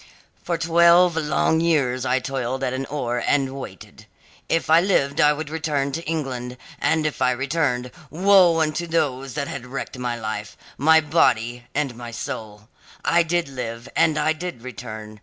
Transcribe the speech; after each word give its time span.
"For 0.41 0.57
twelve 0.57 1.15
long 1.15 1.59
years 1.61 2.07
I 2.07 2.17
toiled 2.17 2.63
at 2.63 2.73
an 2.73 2.87
oar, 2.87 3.23
and 3.23 3.53
waited. 3.59 4.07
If 4.49 4.67
I 4.67 4.81
lived 4.81 5.21
I 5.21 5.31
would 5.31 5.51
return 5.51 5.91
to 5.91 6.03
England; 6.05 6.57
and 6.79 7.05
if 7.05 7.21
I 7.21 7.29
returned, 7.29 7.91
woe 8.09 8.59
unto 8.61 8.87
those 8.87 9.35
that 9.35 9.47
had 9.47 9.67
wrecked 9.67 9.99
my 9.99 10.19
life 10.19 10.57
my 10.75 11.01
body 11.01 11.65
and 11.75 11.93
my 11.95 12.09
soul. 12.09 12.67
I 13.05 13.21
did 13.21 13.47
live, 13.47 13.87
and 13.95 14.17
I 14.17 14.33
did 14.33 14.63
return. 14.63 15.19